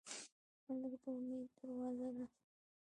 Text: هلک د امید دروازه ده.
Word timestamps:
هلک 0.65 0.93
د 1.03 1.05
امید 1.11 1.49
دروازه 1.57 2.09
ده. 2.15 2.25